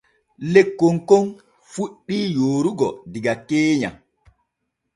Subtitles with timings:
[0.53, 1.23] Lekkon kon
[1.71, 3.89] fuɗɗi yoorugo diga keenya.